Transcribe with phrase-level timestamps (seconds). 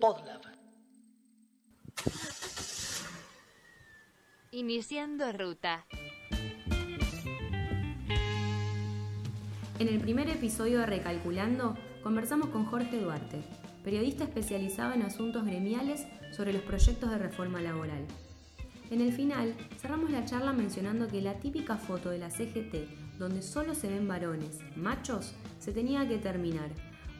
[0.00, 0.40] Podlab.
[4.52, 5.84] Iniciando ruta.
[9.80, 13.42] En el primer episodio de Recalculando, conversamos con Jorge Duarte,
[13.82, 18.06] periodista especializado en asuntos gremiales sobre los proyectos de reforma laboral.
[18.92, 23.42] En el final, cerramos la charla mencionando que la típica foto de la CGT, donde
[23.42, 26.70] solo se ven varones, machos, se tenía que terminar,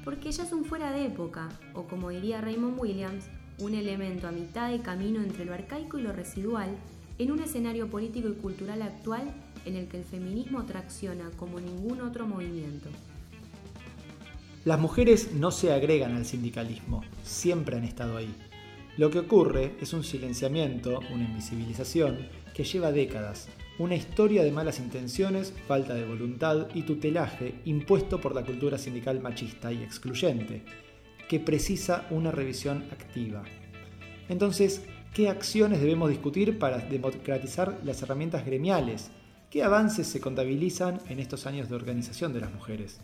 [0.05, 3.25] porque ya es un fuera de época, o como diría Raymond Williams,
[3.59, 6.71] un elemento a mitad de camino entre lo arcaico y lo residual,
[7.19, 9.33] en un escenario político y cultural actual
[9.65, 12.89] en el que el feminismo tracciona como ningún otro movimiento.
[14.65, 18.35] Las mujeres no se agregan al sindicalismo, siempre han estado ahí.
[18.97, 22.19] Lo que ocurre es un silenciamiento, una invisibilización,
[22.55, 23.49] que lleva décadas,
[23.79, 29.21] una historia de malas intenciones, falta de voluntad y tutelaje impuesto por la cultura sindical
[29.21, 30.63] machista y excluyente,
[31.29, 33.43] que precisa una revisión activa.
[34.29, 39.11] Entonces, ¿qué acciones debemos discutir para democratizar las herramientas gremiales?
[39.51, 43.01] ¿Qué avances se contabilizan en estos años de organización de las mujeres?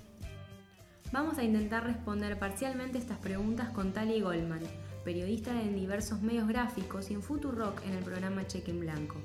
[1.11, 4.61] Vamos a intentar responder parcialmente estas preguntas con Tali Goldman,
[5.05, 9.17] periodista en diversos medios gráficos y en Futurock en el programa Cheque en Blanco,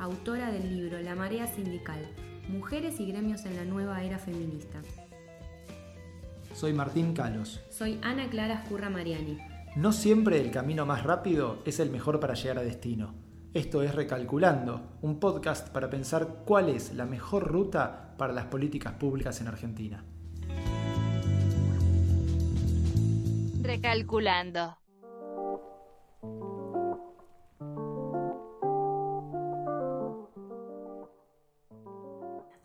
[0.00, 2.00] autora del libro La Marea Sindical,
[2.48, 4.80] Mujeres y Gremios en la Nueva Era Feminista.
[6.54, 7.60] Soy Martín Calos.
[7.70, 9.38] Soy Ana Clara Escurra Mariani.
[9.76, 13.14] No siempre el camino más rápido es el mejor para llegar a destino.
[13.52, 18.94] Esto es Recalculando, un podcast para pensar cuál es la mejor ruta para las políticas
[18.94, 20.04] públicas en Argentina.
[23.62, 24.78] Recalculando.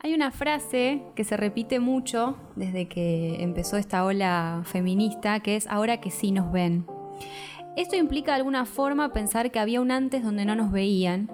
[0.05, 5.65] Hay una frase que se repite mucho desde que empezó esta ola feminista, que es
[5.65, 6.85] ahora que sí nos ven.
[7.75, 11.31] Esto implica de alguna forma pensar que había un antes donde no nos veían,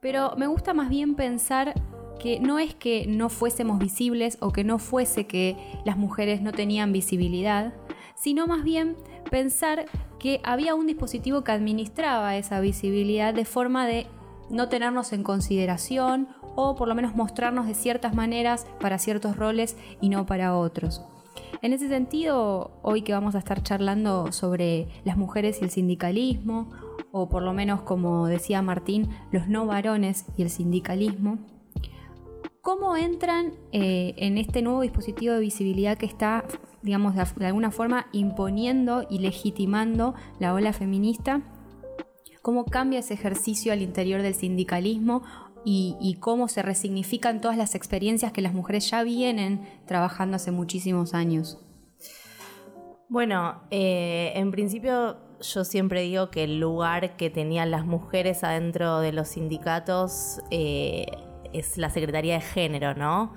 [0.00, 1.80] pero me gusta más bien pensar
[2.18, 6.50] que no es que no fuésemos visibles o que no fuese que las mujeres no
[6.50, 7.74] tenían visibilidad,
[8.16, 8.96] sino más bien
[9.30, 9.84] pensar
[10.18, 14.08] que había un dispositivo que administraba esa visibilidad de forma de
[14.50, 16.26] no tenernos en consideración
[16.60, 21.04] o por lo menos mostrarnos de ciertas maneras para ciertos roles y no para otros.
[21.62, 26.68] En ese sentido, hoy que vamos a estar charlando sobre las mujeres y el sindicalismo,
[27.12, 31.38] o por lo menos como decía Martín, los no varones y el sindicalismo,
[32.60, 36.44] ¿cómo entran eh, en este nuevo dispositivo de visibilidad que está,
[36.82, 41.40] digamos, de alguna forma imponiendo y legitimando la ola feminista?
[42.42, 45.22] ¿Cómo cambia ese ejercicio al interior del sindicalismo
[45.70, 51.12] y, cómo se resignifican todas las experiencias que las mujeres ya vienen trabajando hace muchísimos
[51.12, 51.58] años.
[53.10, 59.00] Bueno, eh, en principio yo siempre digo que el lugar que tenían las mujeres adentro
[59.00, 61.06] de los sindicatos eh,
[61.52, 63.34] es la Secretaría de Género, ¿no?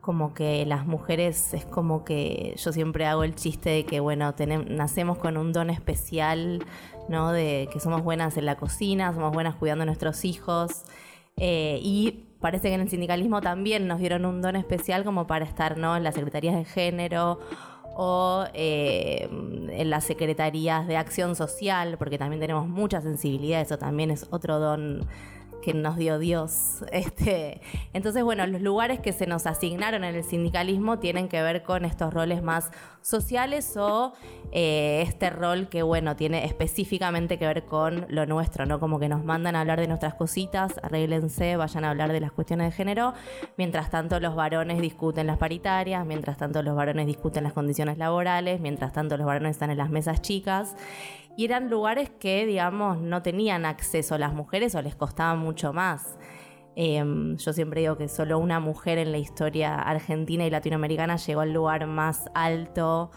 [0.00, 4.32] Como que las mujeres es como que yo siempre hago el chiste de que, bueno,
[4.68, 6.64] nacemos con un don especial,
[7.08, 7.32] ¿no?
[7.32, 10.84] De que somos buenas en la cocina, somos buenas cuidando a nuestros hijos.
[11.38, 15.44] Eh, y parece que en el sindicalismo también nos dieron un don especial como para
[15.44, 15.96] estar ¿no?
[15.96, 17.40] en las secretarías de género
[17.98, 24.10] o eh, en las secretarías de acción social, porque también tenemos mucha sensibilidad, eso también
[24.10, 25.06] es otro don
[25.66, 26.84] que nos dio Dios.
[26.92, 27.60] Este,
[27.92, 31.84] entonces, bueno, los lugares que se nos asignaron en el sindicalismo tienen que ver con
[31.84, 32.70] estos roles más
[33.02, 34.12] sociales o
[34.52, 38.80] eh, este rol que, bueno, tiene específicamente que ver con lo nuestro, ¿no?
[38.80, 42.32] Como que nos mandan a hablar de nuestras cositas, arréglense, vayan a hablar de las
[42.32, 43.12] cuestiones de género,
[43.58, 48.60] mientras tanto los varones discuten las paritarias, mientras tanto los varones discuten las condiciones laborales,
[48.60, 50.76] mientras tanto los varones están en las mesas chicas
[51.36, 55.72] y eran lugares que, digamos, no tenían acceso a las mujeres o les costaba mucho
[55.72, 56.16] más.
[56.74, 61.40] Em, yo siempre digo que solo una mujer en la historia argentina y latinoamericana llegó
[61.40, 63.10] al lugar más alto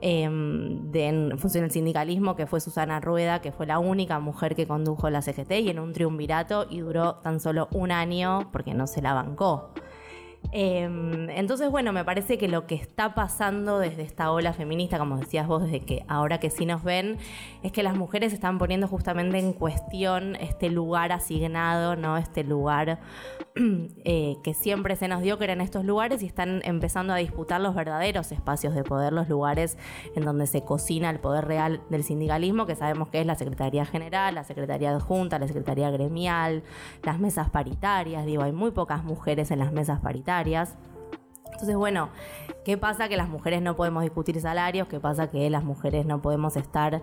[0.00, 4.54] em, de, en función del sindicalismo, que fue Susana Rueda, que fue la única mujer
[4.54, 8.74] que condujo la CGT y en un triunvirato y duró tan solo un año porque
[8.74, 9.72] no se la bancó.
[10.52, 15.16] Em, entonces, bueno, me parece que lo que está pasando desde esta ola feminista, como
[15.16, 17.18] decías vos, desde que ahora que sí nos ven,
[17.62, 22.16] es que las mujeres están poniendo justamente en cuestión este lugar asignado, ¿no?
[22.16, 22.98] Este lugar
[24.04, 27.60] eh, que siempre se nos dio que eran estos lugares y están empezando a disputar
[27.60, 29.78] los verdaderos espacios de poder, los lugares
[30.16, 33.84] en donde se cocina el poder real del sindicalismo, que sabemos que es la Secretaría
[33.84, 36.64] General, la Secretaría de Junta, la Secretaría Gremial,
[37.04, 40.29] las mesas paritarias, digo, hay muy pocas mujeres en las mesas paritarias
[41.52, 42.08] Entonces, bueno,
[42.64, 44.88] ¿qué pasa que las mujeres no podemos discutir salarios?
[44.88, 47.02] ¿Qué pasa que las mujeres no podemos estar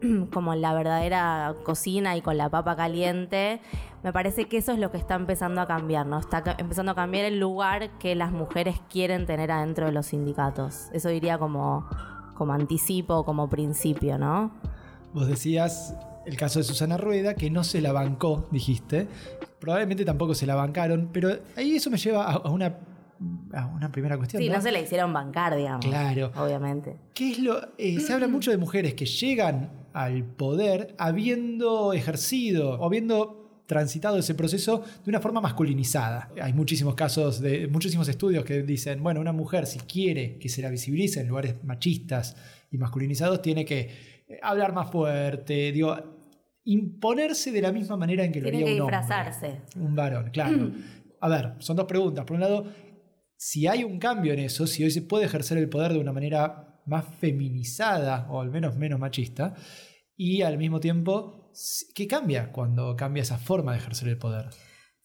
[0.32, 3.60] como en la verdadera cocina y con la papa caliente?
[4.04, 6.18] Me parece que eso es lo que está empezando a cambiar, ¿no?
[6.18, 10.88] Está empezando a cambiar el lugar que las mujeres quieren tener adentro de los sindicatos.
[10.92, 11.88] Eso diría como,
[12.34, 14.52] como anticipo, como principio, ¿no?
[15.12, 15.96] Vos decías
[16.28, 19.08] el caso de Susana Rueda, que no se la bancó, dijiste.
[19.58, 22.78] Probablemente tampoco se la bancaron, pero ahí eso me lleva a una
[23.74, 24.40] una primera cuestión.
[24.40, 24.60] Sí, ¿no?
[24.60, 25.84] se la hicieron bancar, digamos.
[25.84, 26.30] Claro.
[26.36, 26.96] Obviamente.
[27.14, 32.78] ¿Qué es lo, eh, se habla mucho de mujeres que llegan al poder habiendo ejercido
[32.78, 36.30] o habiendo transitado ese proceso de una forma masculinizada.
[36.40, 40.62] Hay muchísimos casos, de muchísimos estudios que dicen, bueno, una mujer si quiere que se
[40.62, 42.34] la visibilice en lugares machistas
[42.70, 43.90] y masculinizados, tiene que
[44.26, 45.96] eh, hablar más fuerte, digo,
[46.68, 49.62] imponerse de la misma manera en que lo haría que un disfrazarse.
[49.76, 50.70] un varón, claro.
[51.20, 52.24] A ver, son dos preguntas.
[52.24, 52.66] Por un lado,
[53.36, 56.12] si hay un cambio en eso, si hoy se puede ejercer el poder de una
[56.12, 59.54] manera más feminizada o al menos menos machista,
[60.16, 61.52] y al mismo tiempo,
[61.94, 64.50] ¿qué cambia cuando cambia esa forma de ejercer el poder?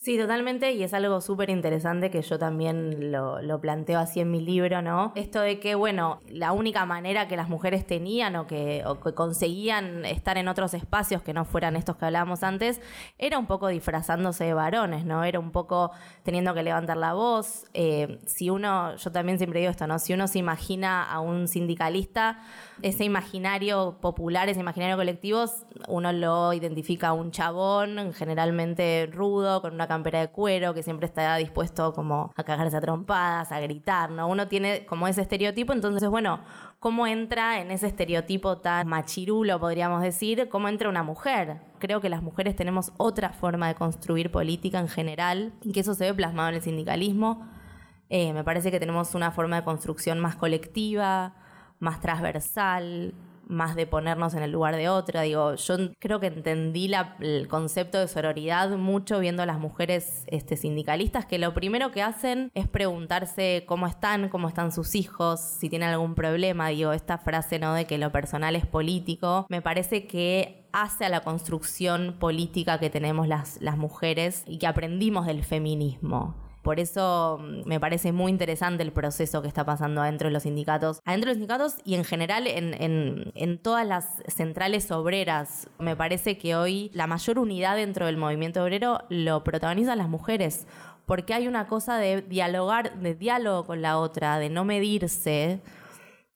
[0.04, 4.42] Sí, totalmente, y es algo súper interesante que yo también lo, planteo así en mi
[4.42, 5.14] libro, ¿no?
[5.16, 8.84] Esto de que, bueno, la única manera que las mujeres tenían o que,
[9.16, 12.82] conseguían estar en otros espacios que no fueran estos que hablábamos antes,
[13.18, 15.24] era un poco disfrazándose de varones, ¿no?
[15.24, 15.92] Era un poco
[16.24, 17.64] teniendo que levantar la voz.
[17.74, 20.00] Eh, si uno, yo también siempre digo esto, ¿no?
[20.00, 22.42] Si uno se imagina a un sindicalista,
[22.82, 25.46] ese imaginario popular, ese imaginario colectivo,
[25.88, 31.06] uno lo identifica a un chabón, generalmente rudo, con una campera de cuero, que siempre
[31.06, 34.28] está dispuesto como a cagarse a trompadas, a gritar, ¿no?
[34.28, 36.40] Uno tiene como ese estereotipo, entonces, bueno,
[36.80, 40.50] ¿cómo entra en ese estereotipo tan machirulo, podríamos decir?
[40.50, 41.62] ¿Cómo entra una mujer?
[41.80, 45.94] Creo que las mujeres tenemos otra forma de construir política en general, y que eso
[45.94, 47.48] se ve plasmado en el sindicalismo.
[48.10, 51.36] Eh, me parece que tenemos una forma de construcción más colectiva,
[51.80, 53.14] más transversal,
[53.54, 55.22] más de ponernos en el lugar de otra.
[55.22, 60.58] Digo, yo creo que entendí el concepto de sororidad mucho viendo a las mujeres este,
[60.58, 65.70] sindicalistas que lo primero que hacen es preguntarse cómo están, cómo están sus hijos, si
[65.70, 66.70] tienen algún problema.
[66.70, 67.74] Digo, esta frase ¿no?
[67.74, 72.90] de que lo personal es político, me parece que hace a la construcción política que
[72.90, 76.36] tenemos las mujeres y que aprendimos del feminismo.
[76.64, 80.44] Por eso mm, me parece muy interesante el proceso que está pasando adentro de los
[80.44, 85.70] sindicatos, adentro de los sindicatos y en general en, todas las centrales obreras.
[85.78, 90.66] Me parece que hoy la mayor unidad dentro del movimiento obrero lo protagonizan las mujeres
[91.06, 95.60] porque hay una cosa de dialogar, de diálogo con la otra, de no medirse,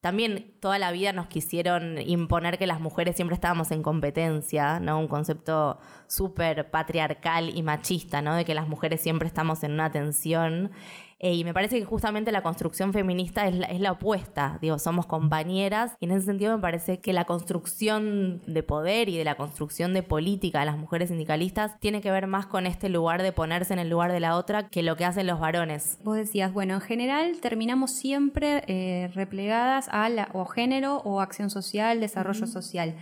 [0.07, 4.99] también toda la vida nos quisieron imponer que las mujeres siempre estábamos en competencia, ¿no?
[4.99, 8.33] Un concepto súper patriarcal y machista, ¿no?
[8.33, 10.71] De que las mujeres siempre estamos en una tensión
[11.19, 14.77] eh, y me parece que justamente la construcción feminista es la, es la opuesta, digo,
[14.79, 19.23] somos compañeras y en ese sentido me parece que la construcción de poder y de
[19.23, 23.23] la construcción de política de las mujeres sindicalistas tiene que ver más con este lugar
[23.23, 25.97] de ponerse en el lugar de la otra que lo que hacen los varones.
[26.03, 31.49] Vos decías, bueno, en general terminamos siempre eh, replegadas a la, o género o acción
[31.49, 32.95] social, desarrollo social.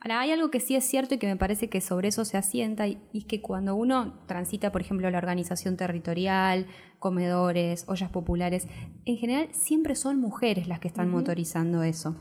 [0.00, 2.36] Ahora, hay algo que sí es cierto y que me parece que sobre eso se
[2.36, 6.66] asienta, y, es que cuando uno transita, por ejemplo, la organización territorial,
[7.00, 8.68] comedores, ollas populares,
[9.06, 12.14] en general siempre son mujeres las que están motorizando eso.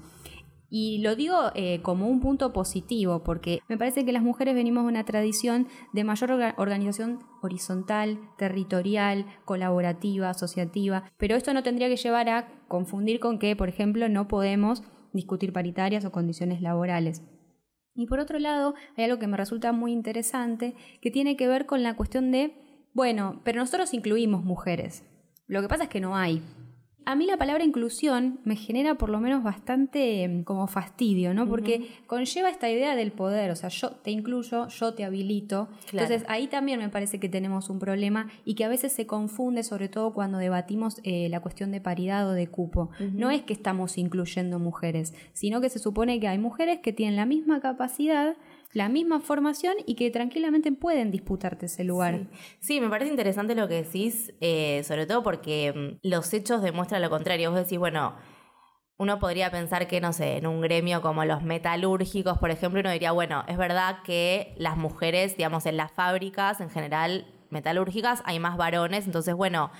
[0.69, 4.83] Y lo digo eh, como un punto positivo, porque me parece que las mujeres venimos
[4.83, 11.95] de una tradición de mayor organización horizontal, territorial, colaborativa, asociativa, pero esto no tendría que
[11.95, 17.21] llevar a confundir con que, por ejemplo, no podemos discutir paritarias o condiciones laborales.
[17.97, 21.65] Y por otro lado, hay algo que me resulta muy interesante, que tiene que ver
[21.65, 22.53] con la cuestión de,
[22.93, 25.03] bueno, pero nosotros incluimos mujeres.
[25.47, 26.43] Lo que pasa es que no hay.
[27.07, 31.47] A mí la palabra inclusión me genera por lo menos bastante em, como fastidio, ¿no?
[31.47, 35.69] Porque conlleva esta idea del poder, o sea, yo te incluyo, yo te habilito.
[35.93, 39.63] Entonces ahí también me parece que tenemos un problema y que a veces se confunde,
[39.63, 42.89] sobre todo cuando debatimos eh, la cuestión de paridad o de cupo.
[43.13, 47.15] No es que estamos incluyendo mujeres, sino que se supone que hay mujeres que tienen
[47.15, 48.35] la misma capacidad
[48.77, 52.27] la misma formación y que tranquilamente pueden disputarte ese lugar.
[52.59, 57.01] Sí, me parece interesante lo que decís, eh, sobre todo porque mm, los hechos demuestran
[57.01, 57.49] lo contrario.
[57.49, 58.15] Vos decís, bueno,
[58.99, 62.91] uno podría pensar que, no sé, en un gremio como los metalúrgicos, por ejemplo, uno
[62.91, 68.37] diría, bueno, es verdad que las mujeres, digamos, en las fábricas en general metalúrgicas hay
[68.37, 69.71] más varones, entonces, bueno,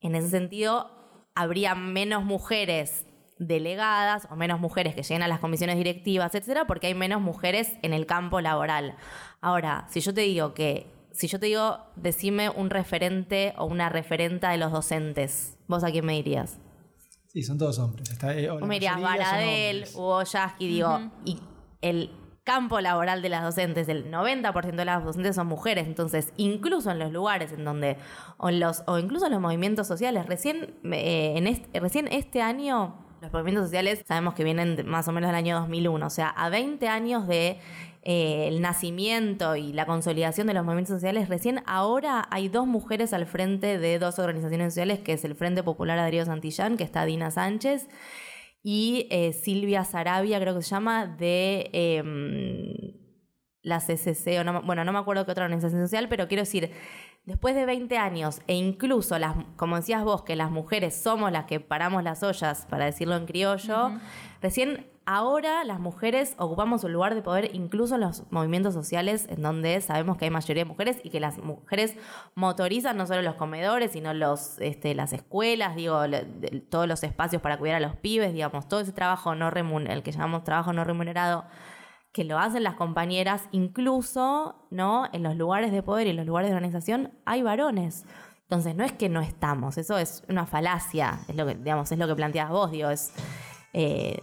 [0.00, 0.92] en ese sentido,
[1.34, 3.04] habría menos mujeres
[3.38, 7.72] delegadas o menos mujeres que lleguen a las comisiones directivas, etcétera, porque hay menos mujeres
[7.82, 8.96] en el campo laboral.
[9.40, 13.88] Ahora, si yo te digo que si yo te digo, decime un referente o una
[13.88, 16.58] referenta de los docentes, ¿vos a quién me dirías?
[17.28, 18.10] Sí, son todos hombres.
[18.10, 19.84] Está, eh, me dirías Baradel.
[19.94, 21.38] Hugo Yasky, digo, y
[21.80, 22.10] el
[22.44, 26.98] campo laboral de las docentes, el 90% de las docentes son mujeres, entonces incluso en
[26.98, 27.96] los lugares en donde,
[28.36, 32.42] o, en los, o incluso en los movimientos sociales, recién, eh, en este, recién este
[32.42, 36.28] año, los movimientos sociales sabemos que vienen más o menos del año 2001, o sea,
[36.28, 37.56] a 20 años de
[38.02, 43.12] eh, el nacimiento y la consolidación de los movimientos sociales, recién ahora hay dos mujeres
[43.12, 47.04] al frente de dos organizaciones sociales, que es el Frente Popular Adriano Santillán, que está
[47.04, 47.88] Dina Sánchez,
[48.64, 52.02] y eh, Silvia Sarabia, creo que se llama, de eh,
[53.62, 56.72] la CCC, o bueno, no me acuerdo qué otra organización social, pero quiero decir,
[57.24, 61.44] después de 20 años, e incluso, las, como decías vos, que las mujeres somos las
[61.46, 63.92] que paramos las ollas, para decirlo en criollo,
[64.40, 69.42] recién ahora las mujeres ocupamos un lugar de poder incluso en los movimientos sociales en
[69.42, 71.96] donde sabemos que hay mayoría de mujeres y que las mujeres
[72.36, 77.02] motorizan no solo los comedores, sino los, este, las escuelas, digo, le- de- todos los
[77.02, 80.44] espacios para cuidar a los pibes, digamos, todo ese trabajo no remunerado, el que llamamos
[80.44, 81.44] trabajo no remunerado,
[82.12, 85.08] que lo hacen las compañeras, incluso, ¿no?
[85.12, 88.04] En los lugares de poder y en los lugares de organización hay varones.
[88.42, 91.98] Entonces, no es que no estamos, eso es una falacia, es lo que, digamos, es
[91.98, 93.14] lo que planteas vos, digo, es,
[93.72, 94.20] eh,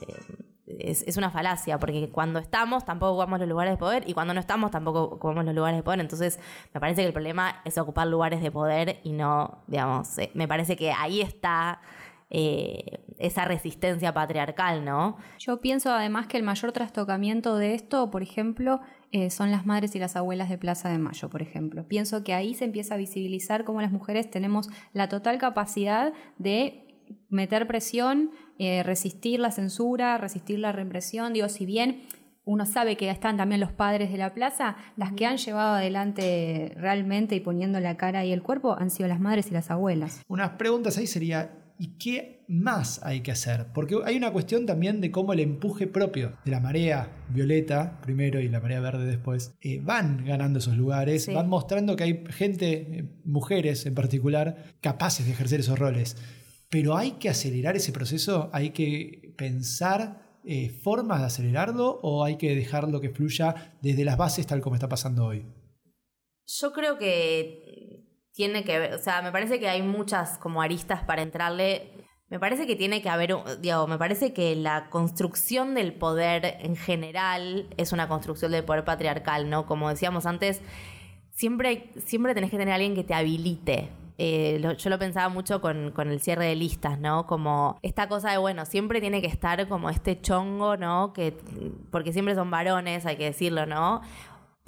[0.67, 4.39] es, una falacia, porque cuando estamos tampoco ocupamos los lugares de poder y cuando no
[4.39, 5.99] estamos tampoco ocupamos los lugares de poder.
[5.99, 6.39] Entonces,
[6.75, 10.47] me parece que el problema es ocupar lugares de poder y no, digamos, eh, me
[10.47, 11.81] parece que ahí está
[12.29, 15.17] eh, esa resistencia patriarcal, ¿no?
[15.39, 18.79] Yo pienso además que el mayor trastocamiento de esto, por ejemplo,
[19.11, 21.87] eh, son las madres y las abuelas de Plaza de Mayo, por ejemplo.
[21.87, 26.85] Pienso que ahí se empieza a visibilizar cómo las mujeres tenemos la total capacidad de
[27.29, 31.33] meter presión, eh, resistir la censura, resistir la represión.
[31.33, 32.03] Digo, si bien
[32.45, 36.73] uno sabe que están también los padres de la plaza, las que han llevado adelante
[36.77, 40.23] realmente y poniendo la cara y el cuerpo han sido las madres y las abuelas.
[40.27, 43.67] Unas preguntas ahí sería, ¿y qué más hay que hacer?
[43.73, 48.39] Porque hay una cuestión también de cómo el empuje propio de la marea violeta primero
[48.41, 51.33] y la marea verde después eh, van ganando esos lugares, Sí.
[51.33, 56.17] van mostrando que hay gente, eh, mujeres en particular, capaces de ejercer esos roles.
[56.69, 62.37] Pero hay que acelerar ese proceso, hay que pensar eh, formas de acelerarlo o hay
[62.37, 65.45] que dejarlo que fluya desde las bases tal como está pasando hoy.
[66.47, 67.68] Yo creo que
[68.33, 71.93] tiene que ver, o sea, me parece que hay muchas como aristas para entrarle.
[72.29, 76.75] Me parece que tiene que haber, digo, me parece que la construcción del poder en
[76.75, 79.65] general es una construcción del poder patriarcal, ¿no?
[79.65, 80.61] Como decíamos antes,
[81.31, 83.89] siempre, siempre tenés que tener a alguien que te habilite.
[84.19, 87.25] Eh, yo lo pensaba mucho con, con el cierre de listas, ¿no?
[87.25, 91.13] Como esta cosa de, bueno, siempre tiene que estar como este chongo, ¿no?
[91.13, 91.35] Que,
[91.89, 94.01] porque siempre son varones, hay que decirlo, ¿no?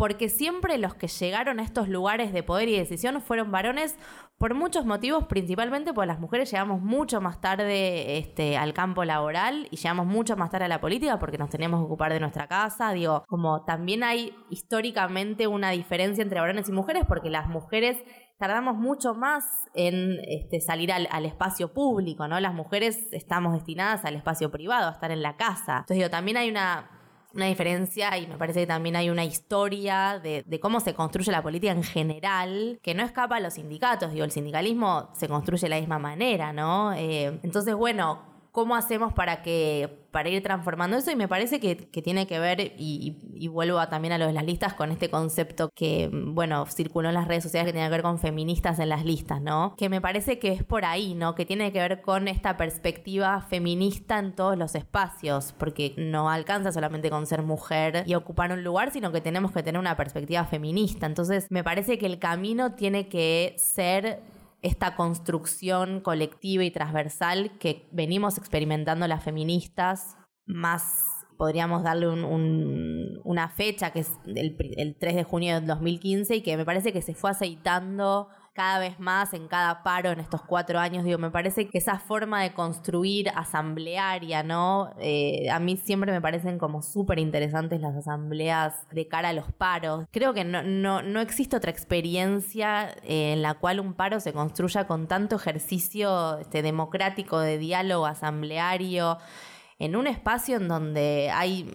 [0.01, 3.96] Porque siempre los que llegaron a estos lugares de poder y decisión fueron varones
[4.39, 9.67] por muchos motivos, principalmente porque las mujeres llegamos mucho más tarde este, al campo laboral
[9.70, 12.48] y llegamos mucho más tarde a la política porque nos teníamos que ocupar de nuestra
[12.48, 12.93] casa.
[12.93, 18.03] Digo, como también hay históricamente una diferencia entre varones y mujeres porque las mujeres
[18.39, 19.43] tardamos mucho más
[19.75, 22.39] en este, salir al, al espacio público, ¿no?
[22.39, 25.74] Las mujeres estamos destinadas al espacio privado, a estar en la casa.
[25.74, 26.89] Entonces digo, también hay una
[27.34, 31.32] una diferencia y me parece que también hay una historia de, de cómo se construye
[31.32, 34.12] la política en general que no escapa a los sindicatos.
[34.12, 36.94] Digo, el sindicalismo se construye de la misma manera, ¿no?
[36.94, 41.10] Eh, entonces, bueno, ¿cómo hacemos para que para ir transformando eso?
[41.10, 44.74] Y me parece que, tiene que ver, y, vuelvo también a lo de las listas,
[44.74, 48.20] con este concepto que, bueno, circuló en las redes sociales que tiene que ver con
[48.20, 49.75] feministas en las listas, ¿no?
[49.77, 51.34] Que me parece que es por ahí, ¿no?
[51.34, 56.72] Que tiene que ver con esta perspectiva feminista en todos los espacios, porque no alcanza
[56.72, 60.43] solamente con ser mujer y ocupar un lugar, sino que tenemos que tener una perspectiva
[60.43, 61.05] feminista.
[61.05, 64.20] Entonces, me parece que el camino tiene que ser
[64.62, 71.03] esta construcción colectiva y transversal que venimos experimentando las feministas, más
[71.38, 76.36] podríamos darle un- un- una fecha que es el, el 3 de junio del 2015
[76.36, 80.20] y que me parece que se fue aceitando cada vez más en cada paro en
[80.20, 81.03] estos cuatro años.
[81.03, 84.93] Digo, me parece que esa forma de construir asamblearia, ¿no?
[85.00, 89.51] Eh, a mí siempre me parecen como súper interesantes las asambleas de cara a los
[89.53, 90.05] paros.
[90.12, 94.34] Creo que no, no, no existe otra experiencia eh, en la cual un paro se
[94.34, 99.17] construya con tanto ejercicio este, democrático de diálogo asambleario
[99.79, 101.74] en un espacio en donde hay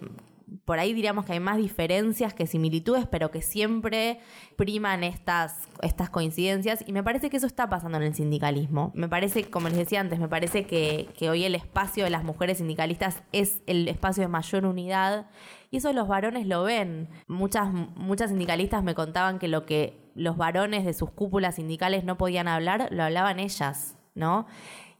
[0.65, 4.19] por ahí diríamos que hay más diferencias que similitudes, pero que siempre
[4.55, 6.83] priman estas, estas coincidencias.
[6.87, 8.91] Y me parece que eso está pasando en el sindicalismo.
[8.95, 12.23] Me parece, como les decía antes, me parece que, que hoy el espacio de las
[12.23, 15.29] mujeres sindicalistas es el espacio de mayor unidad.
[15.69, 17.09] Y eso los varones lo ven.
[17.27, 22.17] Muchas, muchas sindicalistas me contaban que lo que los varones de sus cúpulas sindicales no
[22.17, 24.47] podían hablar, lo hablaban ellas, ¿no?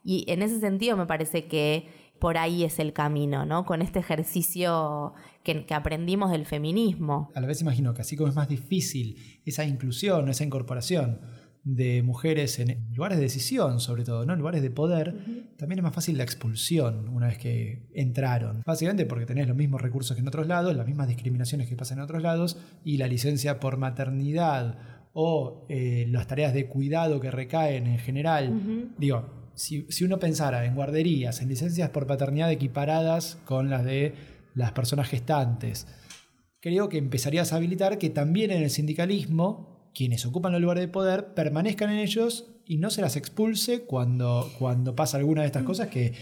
[0.04, 3.66] Y en ese sentido me parece que por ahí es el camino, ¿no?
[3.66, 7.32] Con este ejercicio que, aprendimos del feminismo.
[7.36, 11.20] A la vez imagino que así como es más difícil esa inclusión, esa incorporación
[11.64, 14.34] de mujeres en lugares de decisión, sobre todo, ¿no?
[14.34, 15.16] En lugares de poder,
[15.58, 18.64] también es más fácil la expulsión una vez que entraron.
[18.66, 21.98] Básicamente porque tenés los mismos recursos que en otros lados, las mismas discriminaciones que pasan
[21.98, 24.78] en otros lados, y la licencia por maternidad
[25.12, 28.94] o eh, las tareas de cuidado que recaen en general.
[28.98, 34.14] Digo, si, uno pensara en guarderías, en licencias por paternidad equiparadas con las de
[34.54, 35.88] las personas gestantes,
[36.62, 40.90] creo que empezarías a habilitar que también en el sindicalismo quienes ocupan los lugares de
[40.90, 45.64] poder permanezcan en ellos y no se las expulse cuando, cuando pasa alguna de estas
[45.64, 45.66] mm.
[45.66, 46.14] cosas que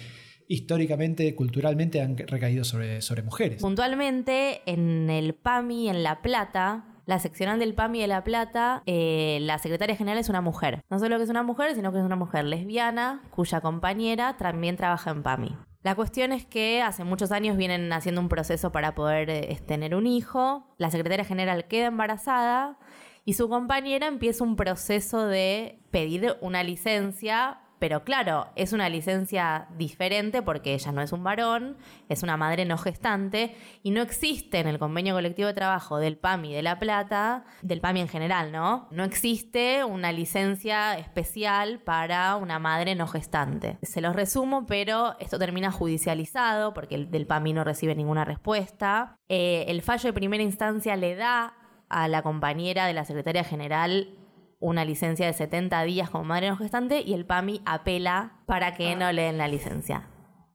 [0.48, 3.62] históricamente, culturalmente han recaído sobre, sobre mujeres.
[3.62, 9.38] Puntualmente, en el PAMI, en La Plata, la seccional del PAMI de La Plata, eh,
[9.41, 10.83] la secretaria general es una mujer.
[10.89, 14.75] No solo que es una mujer, sino que es una mujer lesbiana cuya compañera también
[14.75, 15.55] trabaja en PAMI.
[15.83, 19.93] La cuestión es que hace muchos años vienen haciendo un proceso para poder eh, tener
[19.93, 20.74] un hijo.
[20.77, 22.79] La secretaria general queda embarazada
[23.24, 29.67] y su compañera empieza un proceso de pedir una licencia pero claro, es una licencia
[29.77, 31.77] diferente porque ella no es un varón,
[32.10, 36.17] es una madre no gestante y no existe en el convenio colectivo de trabajo del
[36.17, 38.88] PAMI de La Plata, del PAMI en general, ¿no?
[38.91, 43.77] No existe una licencia especial para una madre no gestante.
[43.82, 49.17] Se los resumo, pero esto termina judicializado porque el del PAMI no recibe ninguna respuesta.
[49.27, 51.55] Eh, el fallo de primera instancia le da
[51.89, 54.17] a la compañera de la secretaria general
[54.65, 58.95] una licencia de 70 días como madre no gestante y el PAMI apela para que
[58.95, 60.07] no le den la licencia.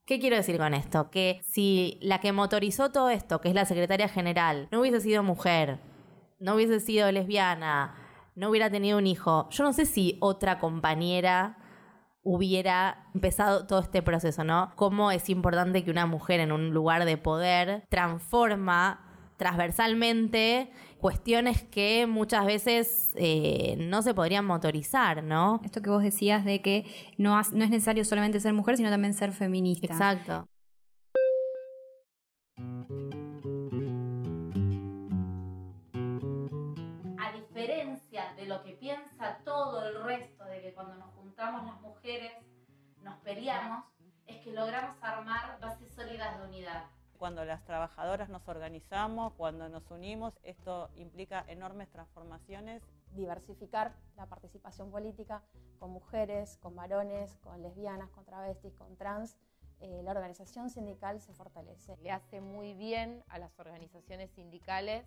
[0.05, 1.09] ¿Qué quiero decir con esto?
[1.09, 5.23] Que si la que motorizó todo esto, que es la secretaria general, no hubiese sido
[5.23, 5.79] mujer,
[6.39, 7.95] no hubiese sido lesbiana,
[8.35, 11.57] no hubiera tenido un hijo, yo no sé si otra compañera
[12.23, 14.73] hubiera empezado todo este proceso, ¿no?
[14.75, 20.71] Cómo es importante que una mujer en un lugar de poder transforma transversalmente
[21.01, 25.59] cuestiones que muchas veces eh, no se podrían motorizar, ¿no?
[25.65, 26.85] Esto que vos decías de que
[27.17, 29.87] no, no es necesario solamente ser mujer, sino también ser feminista.
[29.87, 30.47] Exacto.
[37.17, 41.81] A diferencia de lo que piensa todo el resto, de que cuando nos juntamos las
[41.81, 42.31] mujeres
[43.01, 43.85] nos peleamos,
[44.27, 46.83] es que logramos armar bases sólidas de unidad
[47.21, 52.81] cuando las trabajadoras nos organizamos, cuando nos unimos, esto implica enormes transformaciones.
[53.11, 55.43] Diversificar la participación política
[55.77, 59.37] con mujeres, con varones, con lesbianas, con travestis, con trans,
[59.81, 61.95] eh, la organización sindical se fortalece.
[61.97, 65.05] Le hace muy bien a las organizaciones sindicales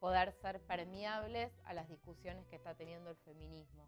[0.00, 3.86] poder ser permeables a las discusiones que está teniendo el feminismo.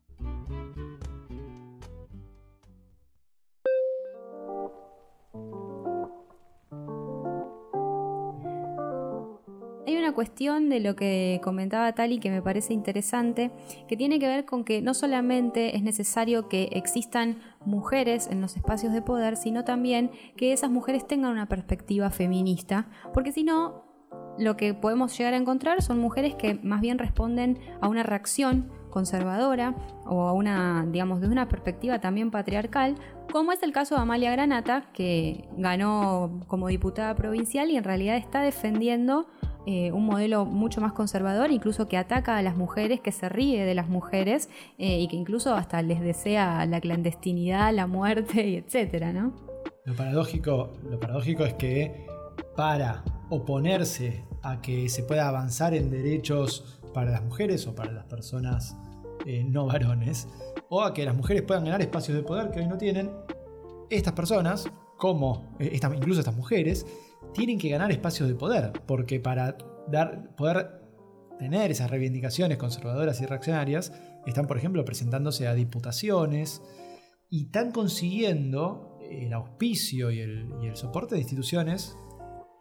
[10.13, 13.51] Cuestión de lo que comentaba Tali que me parece interesante,
[13.89, 18.57] que tiene que ver con que no solamente es necesario que existan mujeres en los
[18.57, 23.85] espacios de poder, sino también que esas mujeres tengan una perspectiva feminista, porque si no,
[24.39, 28.71] lo que podemos llegar a encontrar son mujeres que más bien responden a una reacción
[28.91, 29.75] conservadora
[30.07, 32.95] o a una, digamos, de una perspectiva también patriarcal,
[33.31, 38.17] como es el caso de Amalia Granata, que ganó como diputada provincial y en realidad
[38.17, 39.27] está defendiendo
[39.67, 43.65] eh, un modelo mucho más conservador, incluso que ataca a las mujeres, que se ríe
[43.65, 48.57] de las mujeres eh, y que incluso hasta les desea la clandestinidad, la muerte y
[48.57, 49.33] etcétera, ¿no?
[49.85, 52.07] Lo paradójico, lo paradójico es que
[52.57, 58.05] para oponerse a que se pueda avanzar en derechos para las mujeres o para las
[58.05, 58.77] personas
[59.27, 60.29] eh, no varones,
[60.69, 63.11] o a que las mujeres puedan ganar espacios de poder que hoy no tienen,
[63.91, 66.87] estas personas, como incluso estas mujeres,
[67.33, 69.57] tienen que ganar espacios de poder, porque para
[69.89, 70.81] dar, poder
[71.39, 73.93] tener esas reivindicaciones conservadoras y reaccionarias,
[74.27, 76.63] están, por ejemplo, presentándose a diputaciones
[77.31, 81.97] y están consiguiendo el auspicio y el, y el soporte de instituciones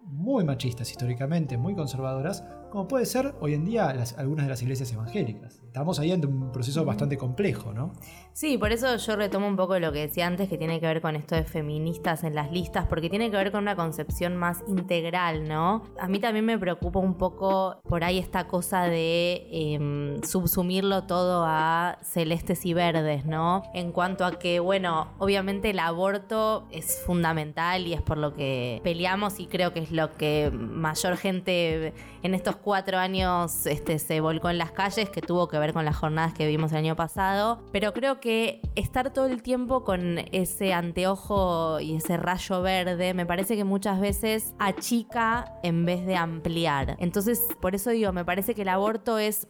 [0.03, 4.61] muy machistas históricamente, muy conservadoras, como puede ser hoy en día las- algunas de las
[4.61, 5.61] iglesias evangélicas.
[5.65, 7.93] Estamos ahí ante un proceso bastante complejo, ¿no?
[8.33, 11.01] Sí, por eso yo retomo un poco lo que decía antes, que tiene que ver
[11.01, 14.63] con esto de feministas en las listas, porque tiene que ver con una concepción más
[14.67, 15.83] integral, ¿no?
[15.99, 21.43] A mí también me preocupa un poco por ahí esta cosa de em, subsumirlo todo
[21.47, 23.63] a celestes y verdes, ¿no?
[23.73, 28.81] En cuanto a que, bueno, obviamente el aborto es fundamental y es por lo que
[28.83, 34.19] peleamos y creo que es lo que mayor gente en estos cuatro años este, se
[34.21, 36.95] volcó en las calles, que tuvo que ver con las jornadas que vimos el año
[36.95, 37.59] pasado.
[37.71, 43.25] Pero creo que estar todo el tiempo con ese anteojo y ese rayo verde, me
[43.25, 46.97] parece que muchas veces achica en vez de ampliar.
[46.99, 49.47] Entonces, por eso digo, me parece que el aborto es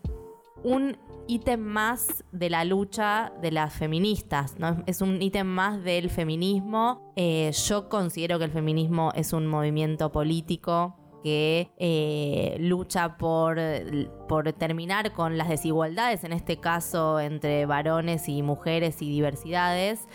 [0.63, 4.83] un ítem más de la lucha de las feministas, ¿no?
[4.85, 7.13] Es un ítem más del feminismo.
[7.15, 10.95] Eh, yo considero que el feminismo es un movimiento político
[11.27, 13.59] que eh, lucha por,
[14.29, 20.07] por terminar con las desigualdades, en este caso entre varones y mujeres y diversidades.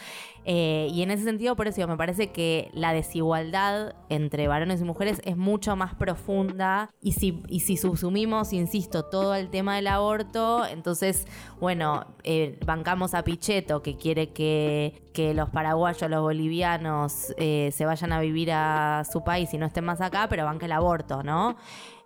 [0.44, 4.84] Eh, y en ese sentido, por eso me parece que la desigualdad entre varones y
[4.84, 6.90] mujeres es mucho más profunda.
[7.00, 11.26] Y si, y si subsumimos, insisto, todo el tema del aborto, entonces,
[11.60, 17.84] bueno, eh, bancamos a Pichetto, que quiere que, que los paraguayos, los bolivianos eh, se
[17.84, 21.22] vayan a vivir a su país y no estén más acá, pero banca el aborto,
[21.22, 21.56] ¿no?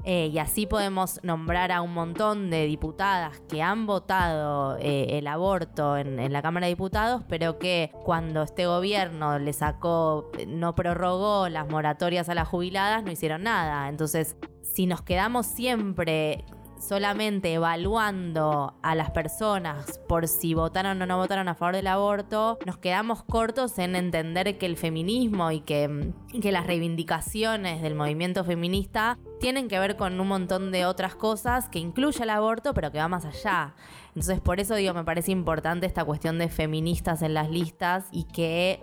[0.04, 5.26] Eh, y así podemos nombrar a un montón de diputadas que han votado eh, el
[5.26, 10.74] aborto en, en la Cámara de Diputados, pero que cuando este gobierno le sacó, no
[10.74, 13.88] prorrogó las moratorias a las jubiladas, no hicieron nada.
[13.88, 16.44] Entonces, si nos quedamos siempre
[16.78, 22.58] solamente evaluando a las personas por si votaron o no votaron a favor del aborto,
[22.66, 29.18] nos quedamos cortos en entender que el feminismo y que, las reivindicaciones del movimiento feminista
[29.40, 32.98] tienen que ver con un montón de otras cosas que incluye el aborto, pero que
[32.98, 33.74] va más allá.
[34.08, 38.24] Entonces, por eso digo, me parece importante esta cuestión de feministas en las listas y
[38.24, 38.80] que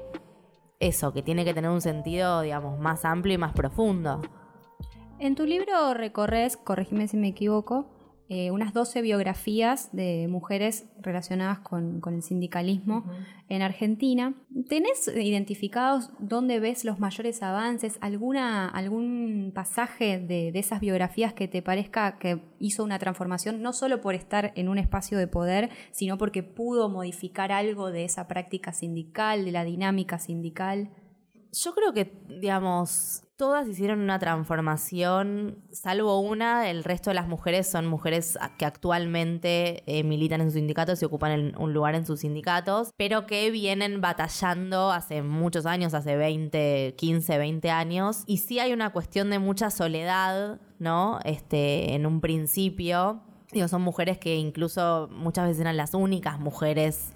[0.79, 4.21] eso, que tiene que tener un sentido, digamos, más amplio y más profundo.
[5.23, 7.87] En tu libro recorres, corregime si me equivoco,
[8.27, 13.05] eh, unas 12 biografías de mujeres relacionadas con, con el sindicalismo
[13.47, 14.33] en Argentina.
[14.67, 17.97] ¿Tenés identificados dónde ves los mayores avances?
[18.01, 23.71] ¿Alguna, ¿Algún pasaje de, de esas biografías que te parezca que hizo una transformación, no
[23.71, 28.27] solo por estar en un espacio de poder, sino porque pudo modificar algo de esa
[28.27, 30.89] práctica sindical, de la dinámica sindical?
[31.53, 37.69] Yo creo que, digamos, todas hicieron una transformación, salvo una, el resto de las mujeres
[37.69, 42.21] son mujeres que actualmente eh, militan en sus sindicatos y ocupan un lugar en sus
[42.21, 48.57] sindicatos, pero que vienen batallando hace muchos años, hace 20, 15, 20 años, y sí
[48.57, 51.19] hay una cuestión de mucha soledad, ¿no?
[51.23, 57.13] Este, en un principio, digo, son mujeres que incluso muchas veces eran las únicas mujeres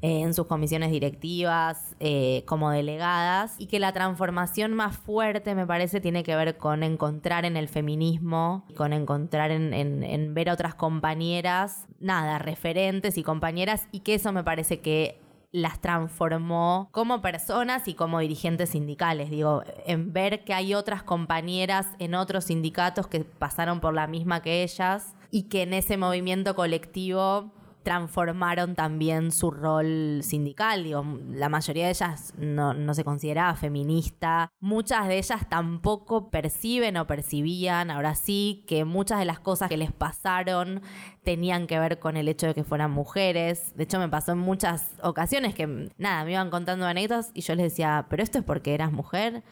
[0.00, 5.66] eh, en sus comisiones directivas, eh, como delegadas, y que la transformación más fuerte, me
[5.66, 10.50] parece, tiene que ver con encontrar en el feminismo, con encontrar en, en- en ver
[10.50, 16.90] a otras compañeras, nada, referentes y compañeras, y que eso me parece que las transformó
[16.92, 19.30] como personas y como dirigentes sindicales.
[19.30, 24.42] Digo, en ver que hay otras compañeras en otros sindicatos que pasaron por la misma
[24.42, 27.50] que ellas y que en ese movimiento colectivo
[27.88, 30.84] transformaron también su rol sindical.
[30.84, 34.52] Digo, la mayoría de ellas no, se consideraba feminista.
[34.60, 39.78] Muchas de ellas tampoco perciben o percibían, ahora sí, que muchas de las cosas que
[39.78, 40.82] les pasaron
[41.22, 43.74] tenían que ver con el hecho de que fueran mujeres.
[43.74, 47.54] De hecho, me pasó en muchas ocasiones que, nada, me iban contando anécdotas y yo
[47.54, 49.42] les decía, pero esto es porque eras mujer.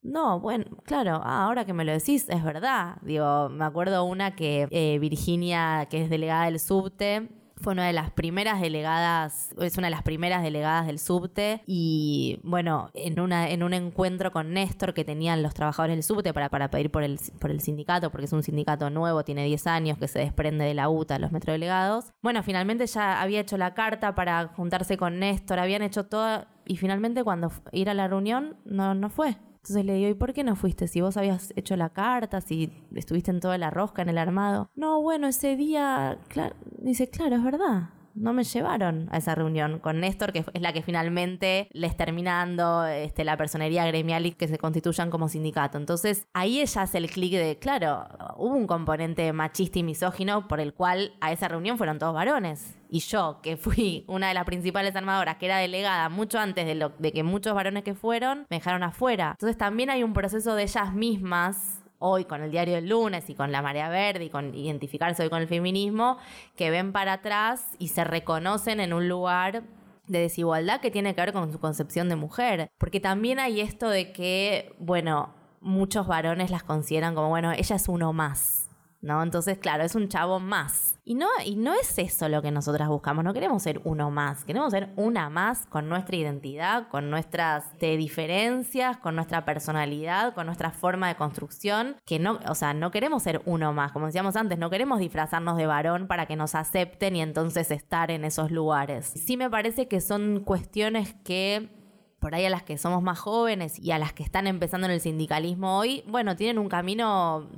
[0.00, 2.96] No, bueno, claro, ah, ahora que me lo decís, es verdad.
[3.02, 7.28] Digo, me acuerdo una que eh, Virginia, que es delegada del subte,
[7.60, 12.40] fue una de las primeras delegadas, es una de las primeras delegadas del subte y
[12.42, 16.48] bueno, en, una, en un encuentro con Néstor que tenían los trabajadores del subte para,
[16.48, 19.98] para pedir por el, por el sindicato, porque es un sindicato nuevo, tiene 10 años,
[19.98, 22.12] que se desprende de la UTA, los metrodelegados.
[22.22, 26.76] Bueno, finalmente ya había hecho la carta para juntarse con Néstor, habían hecho todo y
[26.76, 29.36] finalmente cuando ir a la reunión no, no fue.
[29.62, 30.88] Entonces le digo, ¿y por qué no fuiste?
[30.88, 34.70] Si vos habías hecho la carta, si estuviste en toda la rosca, en el armado.
[34.74, 37.90] No, bueno, ese día, claro, dice, claro, es verdad.
[38.14, 42.38] No me llevaron a esa reunión con Néstor, que es la que finalmente les termina
[42.38, 45.78] dando este, la personería gremial y que se constituyan como sindicato.
[45.78, 50.60] Entonces ahí ella hace el clic de, claro, hubo un componente machista y misógino por
[50.60, 52.76] el cual a esa reunión fueron todos varones.
[52.88, 56.74] Y yo, que fui una de las principales armadoras, que era delegada mucho antes de,
[56.74, 59.32] lo, de que muchos varones que fueron, me dejaron afuera.
[59.32, 63.34] Entonces también hay un proceso de ellas mismas hoy con el diario del lunes y
[63.34, 66.18] con la marea verde y con identificarse hoy con el feminismo,
[66.56, 69.62] que ven para atrás y se reconocen en un lugar
[70.08, 72.70] de desigualdad que tiene que ver con su concepción de mujer.
[72.78, 77.88] Porque también hay esto de que, bueno, muchos varones las consideran como, bueno, ella es
[77.88, 78.69] uno más.
[79.02, 79.22] ¿No?
[79.22, 80.98] Entonces, claro, es un chavo más.
[81.04, 84.44] Y no, y no es eso lo que nosotras buscamos, no queremos ser uno más,
[84.44, 90.70] queremos ser una más con nuestra identidad, con nuestras diferencias, con nuestra personalidad, con nuestra
[90.70, 94.58] forma de construcción, que no, o sea, no queremos ser uno más, como decíamos antes,
[94.58, 99.06] no queremos disfrazarnos de varón para que nos acepten y entonces estar en esos lugares.
[99.06, 101.79] Sí me parece que son cuestiones que
[102.20, 104.92] por ahí a las que somos más jóvenes y a las que están empezando en
[104.92, 107.48] el sindicalismo hoy, bueno, tienen un camino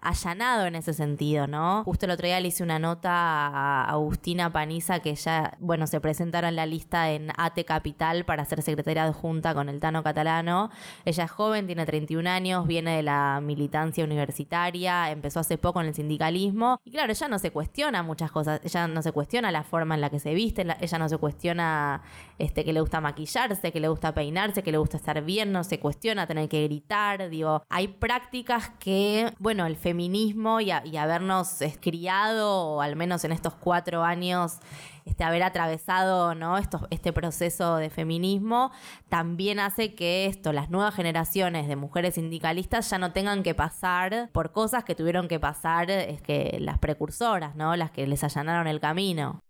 [0.00, 1.82] allanado en ese sentido, ¿no?
[1.84, 6.00] Justo el otro día le hice una nota a Agustina Paniza que ya, bueno, se
[6.00, 10.70] presentaron en la lista en ATE Capital para ser secretaria adjunta con el Tano Catalano.
[11.04, 15.88] Ella es joven, tiene 31 años, viene de la militancia universitaria, empezó hace poco en
[15.88, 19.64] el sindicalismo y claro, ella no se cuestiona muchas cosas, ella no se cuestiona la
[19.64, 22.02] forma en la que se viste, ella no se cuestiona
[22.38, 25.64] este, que le gusta maquillarse, que le gusta peinarse, que le gusta estar bien, no
[25.64, 32.76] se cuestiona tener que gritar, digo, hay prácticas que, bueno, el feminismo y, habernos criado,
[32.76, 34.58] o al menos en estos cuatro años,
[35.04, 36.58] este, haber atravesado ¿no?
[36.58, 38.70] Esto, este proceso de feminismo,
[39.08, 44.30] también hace que esto, las nuevas generaciones de mujeres sindicalistas ya no tengan que pasar
[44.32, 47.76] por cosas que tuvieron que pasar es que las precursoras, ¿no?
[47.76, 49.42] las que les allanaron el camino.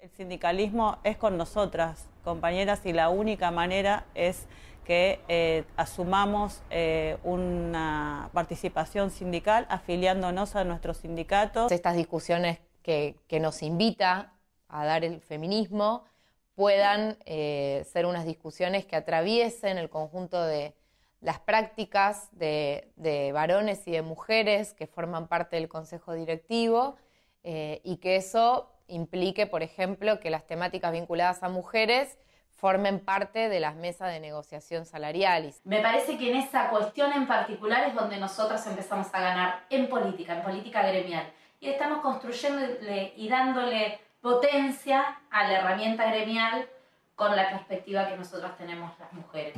[0.00, 4.46] El sindicalismo es con nosotras, compañeras, y la única manera es
[4.82, 11.70] que eh, asumamos eh, una participación sindical afiliándonos a nuestros sindicatos.
[11.70, 14.32] Estas discusiones que, nos invita
[14.68, 16.06] a dar el feminismo
[16.54, 20.74] puedan eh, ser unas discusiones que atraviesen el conjunto de
[21.20, 26.96] las prácticas de varones y de mujeres que forman parte del consejo directivo
[27.42, 32.18] y que eso implique, por ejemplo, que las temáticas vinculadas a mujeres
[32.60, 35.54] formen parte de las mesas de negociación salarial.
[35.64, 39.88] Me parece que en esa cuestión en particular es donde nosotros empezamos a ganar en
[39.88, 41.26] política, en política gremial.
[41.58, 46.68] Y estamos construyéndole y dándole potencia a la herramienta gremial
[47.14, 49.54] con la perspectiva que nosotros tenemos las mujeres.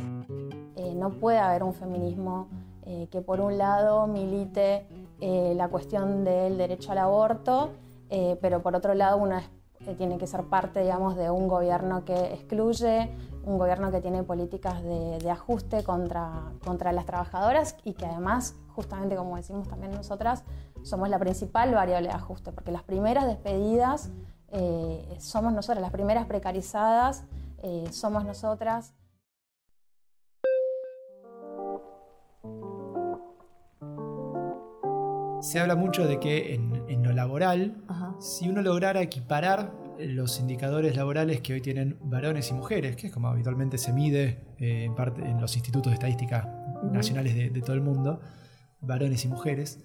[0.76, 2.48] Eh, no puede haber un feminismo
[2.86, 4.86] eh, que por un lado milite
[5.20, 7.70] eh, la cuestión del derecho al aborto
[8.14, 12.04] eh, pero por otro lado uno eh, tiene que ser parte, digamos, de un gobierno
[12.04, 13.10] que excluye,
[13.42, 19.16] un gobierno que tiene políticas de, ajuste contra, contra las trabajadoras y que además, justamente
[19.16, 20.44] como decimos también nosotras,
[20.82, 24.10] somos la principal variable de ajuste, porque las primeras despedidas
[24.48, 27.24] eh, somos nosotras, las primeras precarizadas
[27.92, 28.92] somos nosotras.
[35.42, 36.81] Se habla mucho de que en,
[37.12, 37.76] lo laboral,
[38.20, 43.12] si uno lograra equiparar los indicadores laborales que hoy tienen varones y mujeres, que es
[43.12, 46.48] como habitualmente se mide eh, en, parte, en los institutos de estadística
[46.90, 48.20] nacionales de, todo el mundo,
[48.80, 49.78] varones y mujeres,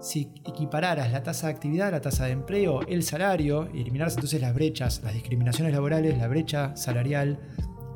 [0.00, 4.40] si equipararas la tasa de actividad, la tasa de empleo, el salario, y eliminaras entonces
[4.40, 7.40] las brechas, las discriminaciones laborales, la brecha salarial,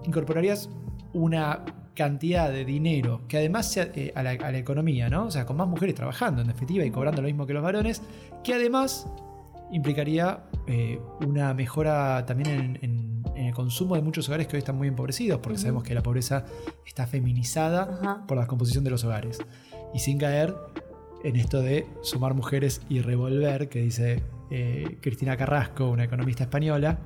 [0.05, 0.71] incorporarías
[1.13, 5.27] una cantidad de dinero que además sea, eh, a, la, economía, ¿no?
[5.27, 8.03] O sea, con más mujeres trabajando en definitiva y cobrando lo mismo que los varones,
[8.43, 9.07] que además
[9.71, 14.89] implicaría eh, una mejora también en, el consumo de muchos hogares que hoy están muy
[14.89, 16.45] empobrecidos, porque sabemos que la pobreza
[16.87, 19.39] está feminizada por la composición de los hogares.
[19.95, 20.55] Y sin caer
[21.25, 26.99] en esto de sumar mujeres y revolver, que dice eh, Cristina Carrasco, una economista española,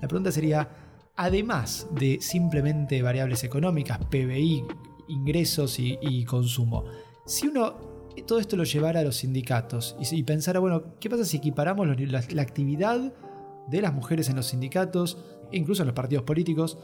[0.00, 0.68] la pregunta sería,
[1.16, 4.64] además de simplemente variables económicas, PBI,
[5.08, 6.84] ingresos y, consumo,
[7.24, 11.36] si uno todo esto lo llevara a los sindicatos y, pensara, bueno, ¿qué pasa si
[11.36, 13.12] equiparamos la, actividad
[13.68, 15.18] de las mujeres en los sindicatos,
[15.52, 16.78] incluso en los partidos políticos?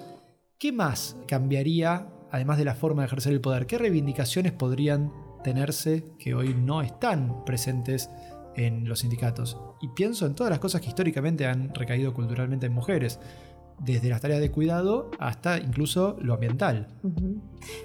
[0.59, 3.67] ¿Qué más cambiaría, además de la forma de ejercer el poder?
[3.67, 5.11] ¿Qué reivindicaciones podrían
[5.43, 8.11] tenerse que hoy no están presentes
[8.55, 9.59] en los sindicatos?
[9.81, 13.19] Y pienso en todas las cosas que históricamente han recaído culturalmente en mujeres
[13.85, 16.89] desde las tareas de cuidado hasta incluso lo ambiental.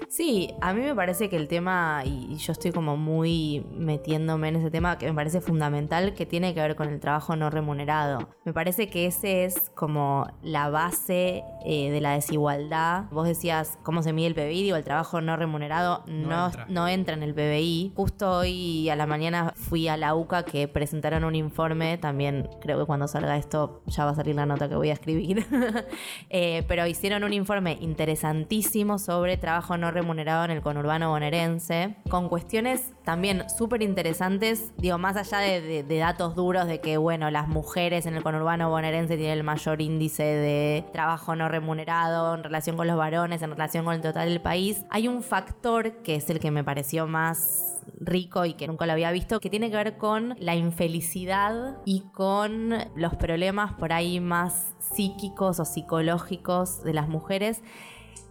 [0.08, 4.56] Sí, a mí me parece que el tema, y yo estoy como muy metiéndome en
[4.56, 8.28] ese tema, que me parece fundamental, que tiene que ver con el trabajo no remunerado.
[8.44, 13.04] Me parece que ese es como la base eh, de la desigualdad.
[13.10, 16.66] Vos decías cómo se mide el PBI, digo, el trabajo no remunerado no, entra.
[16.68, 17.92] no entra en el PBI.
[17.94, 22.78] Justo hoy a la mañana fui a la UCA que presentaron un informe, también creo
[22.78, 25.46] que cuando salga esto ya va a salir la nota que voy a escribir.
[26.30, 32.28] Eh, pero hicieron un informe interesantísimo sobre trabajo no remunerado en el conurbano bonaerense, con
[32.28, 38.04] cuestiones también súper interesantes, digo, más allá de, datos duros de que, bueno, las mujeres
[38.04, 42.86] en el conurbano bonaerense tienen el mayor índice de trabajo no remunerado en relación con
[42.86, 46.38] los varones, en relación con el total del país, hay un factor que es el
[46.38, 49.96] que me pareció más rico y que nunca lo había visto, que tiene que ver
[49.96, 57.08] con la infelicidad y con los problemas por ahí más psíquicos o psicológicos de las
[57.08, 57.62] mujeres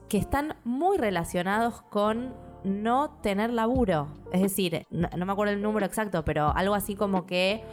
[0.08, 4.08] que están muy relacionados con no tener laburo.
[4.32, 7.63] Es decir, no, me acuerdo el número exacto, pero algo así como que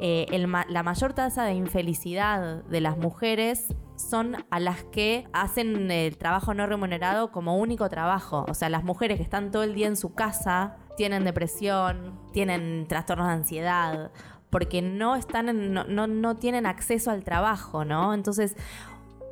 [0.00, 0.26] eh,
[0.68, 6.52] la mayor tasa de infelicidad de las mujeres son a las que hacen el trabajo
[6.52, 8.44] no remunerado como único trabajo.
[8.48, 12.86] O sea, las mujeres que están todo el día en su casa tienen depresión, tienen
[12.88, 14.10] trastornos de ansiedad,
[14.50, 18.14] porque no están no, no, tienen acceso al trabajo, ¿no?
[18.14, 18.56] Entonces,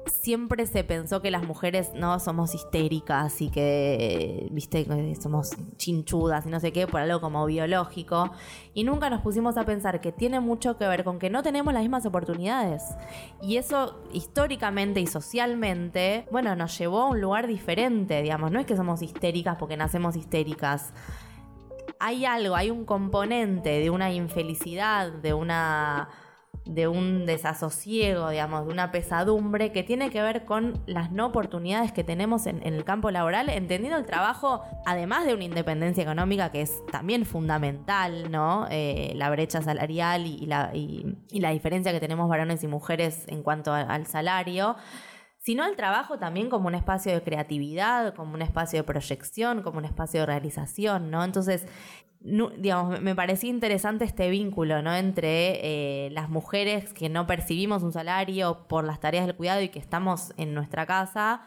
[0.06, 4.86] siempre se pensó que las mujeres no somos histéricas y que, viste,
[5.20, 8.30] somos chinchudas y no sé qué, por algo como biológico.
[8.74, 11.72] Y nunca nos pusimos a pensar que tiene mucho que ver con que no tenemos
[11.72, 12.82] las mismas oportunidades.
[13.42, 18.50] Y eso históricamente y socialmente, bueno, nos llevó a un lugar diferente, digamos.
[18.50, 20.92] No es que somos histéricas porque nacemos histéricas
[22.04, 26.08] hay algo, hay un componente de una infelicidad, de una
[26.64, 31.92] de un desasosiego, digamos, de una pesadumbre que tiene que ver con las no oportunidades
[31.92, 36.62] que tenemos en, el campo laboral, entendiendo el trabajo, además de una independencia económica que
[36.62, 38.66] es también fundamental, ¿no?
[38.70, 40.70] Eh, la brecha salarial y, la,
[41.53, 44.77] diferencia que tenemos varones y mujeres en cuanto al salario
[45.42, 49.79] sino el trabajo también como un espacio de creatividad, como un espacio de proyección, como
[49.79, 51.25] un espacio de realización, ¿no?
[51.25, 51.66] Entonces,
[52.24, 54.94] digamos, me parecía interesante este vínculo, ¿no?
[54.94, 59.68] Entre eh, las mujeres que no percibimos un salario por las tareas del cuidado y
[59.68, 61.42] que estamos en nuestra casa,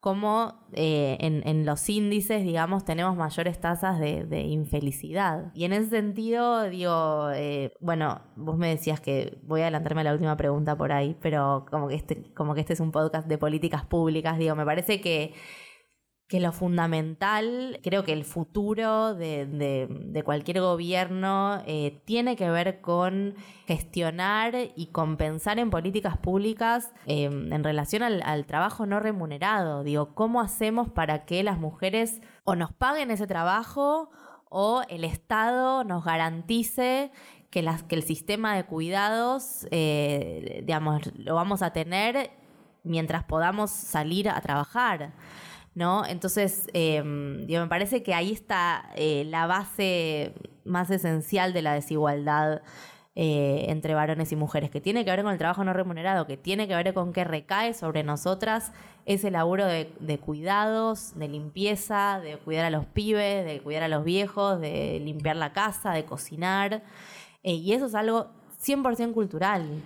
[0.00, 5.50] como eh, en, los índices, digamos, tenemos mayores tasas de, infelicidad.
[5.54, 10.04] Y en ese sentido, digo, eh, bueno, vos me decías que voy a adelantarme a
[10.04, 13.26] la última pregunta por ahí, pero como que este, como que este es un podcast
[13.26, 15.34] de políticas públicas, digo, me parece que
[16.28, 23.34] que lo fundamental, creo que el futuro de, cualquier gobierno eh, tiene que ver con
[23.66, 29.82] gestionar y compensar en políticas públicas em, en relación al, trabajo no remunerado.
[29.84, 34.10] Digo, ¿cómo hacemos para que las mujeres o nos paguen ese trabajo
[34.50, 37.10] o el Estado nos garantice
[37.48, 42.30] que, las, que el sistema de cuidados, eh, digamos, lo vamos a tener
[42.84, 45.14] mientras podamos salir a trabajar?
[45.78, 46.04] ¿No?
[46.04, 52.62] Entonces, em, me parece que ahí está eh, la base más esencial de la desigualdad
[53.14, 56.36] eh, entre varones y mujeres, que tiene que ver con el trabajo no remunerado, que
[56.36, 58.72] tiene que ver con que recae sobre nosotras
[59.06, 64.04] ese laburo de, cuidados, de limpieza, de cuidar a los pibes, de cuidar a los
[64.04, 66.82] viejos, de limpiar la casa, de cocinar.
[67.44, 69.80] Eh, y eso es algo 100% cultural.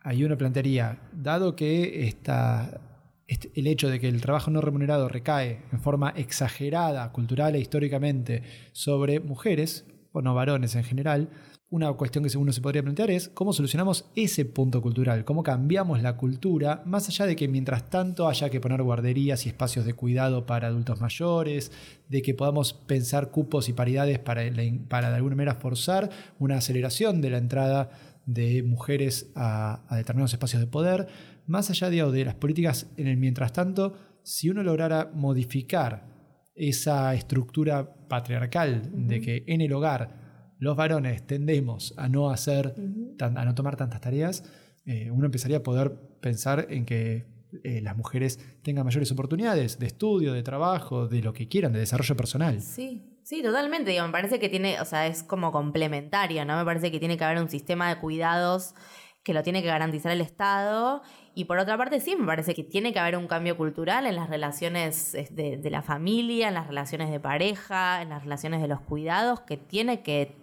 [0.00, 2.80] Ahí uno plantearía, dado que esta
[3.26, 7.60] este, el hecho de que el trabajo no remunerado recae en forma exagerada, cultural e
[7.60, 11.28] históricamente, sobre mujeres, o no varones en general,
[11.70, 16.00] una cuestión que uno se podría plantear es cómo solucionamos ese punto cultural, cómo cambiamos
[16.02, 19.94] la cultura, más allá de que mientras tanto haya que poner guarderías y espacios de
[19.94, 21.72] cuidado para adultos mayores,
[22.08, 24.42] de que podamos pensar cupos y paridades para,
[24.88, 27.90] para de alguna manera forzar una aceleración de la entrada
[28.24, 31.08] de mujeres a determinados espacios de poder,
[31.46, 36.06] más allá de, las políticas en el mientras tanto, si uno lograra modificar
[36.54, 42.74] esa estructura patriarcal de que en el hogar los varones tendemos a no hacer,
[43.18, 44.44] a no tomar tantas tareas,
[44.86, 47.26] eh, uno empezaría a poder pensar en que
[47.62, 51.80] eh, las mujeres tengan mayores oportunidades de estudio, de trabajo, de lo que quieran, de
[51.80, 52.60] desarrollo personal.
[52.60, 54.00] Sí, sí, totalmente.
[54.00, 56.56] me parece que tiene, o sea, es como complementario, ¿no?
[56.56, 58.74] Me parece que tiene que haber un sistema de cuidados
[59.22, 61.02] que lo tiene que garantizar el Estado.
[61.36, 64.14] Y por otra parte, sí, me parece que tiene que haber un cambio cultural en
[64.14, 68.80] las relaciones de, la familia, en las relaciones de pareja, en las relaciones de los
[68.80, 70.36] cuidados, que tiene que,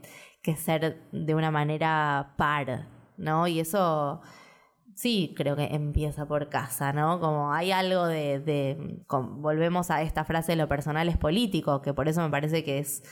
[0.57, 3.47] ser de una manera par, ¿no?
[3.47, 4.21] Y eso
[4.93, 7.21] sí creo que empieza por casa, ¿no?
[7.21, 12.21] Como hay algo de, volvemos a esta frase, lo personal es político, que por eso
[12.21, 13.03] me parece que es,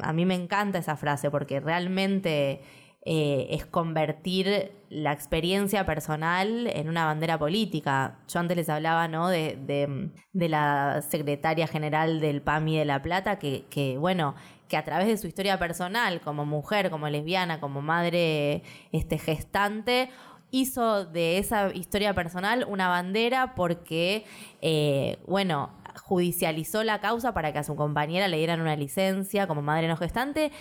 [0.00, 2.62] a mí me encanta esa frase, porque realmente
[3.06, 8.18] eh, es convertir la experiencia personal en una bandera política.
[8.28, 9.28] Yo antes les hablaba ¿no?
[9.28, 14.34] de, la secretaria general del PAMI de La Plata, que, bueno,
[14.68, 20.08] que a través de su historia personal, como mujer, como lesbiana, como madre este, gestante,
[20.50, 24.24] hizo de esa historia personal una bandera porque,
[24.62, 25.70] eh, bueno,
[26.04, 29.96] judicializó la causa para que a su compañera le dieran una licencia como madre no
[29.96, 30.52] gestante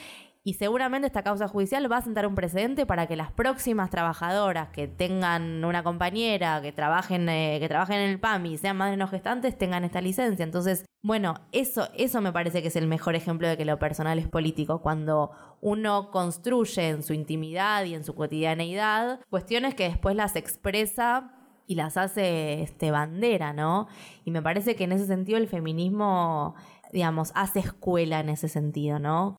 [0.45, 4.69] y seguramente esta causa judicial va a sentar un precedente para que las próximas trabajadoras
[4.69, 9.07] que tengan una compañera, que trabajen, eh, que trabajen en el PAMI sean madres no
[9.07, 10.43] gestantes, tengan esta licencia.
[10.43, 14.19] Entonces, bueno, eso, eso me parece que es el mejor ejemplo de que lo personal
[14.19, 14.81] es político.
[14.81, 15.31] Cuando
[15.61, 21.31] uno construye en su intimidad y en su cotidianeidad cuestiones que después las expresa
[21.67, 23.87] y las hace este, bandera, ¿no?
[24.25, 26.55] Y me parece que en ese sentido el feminismo,
[26.91, 29.37] digamos, hace escuela en ese sentido, ¿no?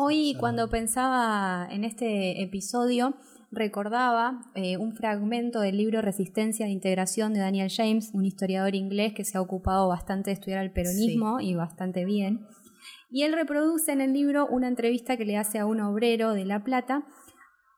[0.00, 3.16] Hoy cuando pensaba en este episodio,
[3.50, 9.12] recordaba eh, un fragmento del libro Resistencia de Integración de Daniel James, un historiador inglés
[9.12, 12.46] que se ha ocupado bastante de estudiar el peronismo y bastante bien.
[13.10, 16.44] Y él reproduce en el libro una entrevista que le hace a un obrero de
[16.44, 17.04] La Plata